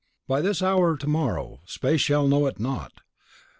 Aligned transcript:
By 0.27 0.41
this 0.41 0.63
hour 0.63 0.97
to 0.97 1.07
morrow 1.07 1.59
space 1.67 2.01
shall 2.01 2.27
know 2.27 2.47
it 2.47 2.59
not. 2.59 3.01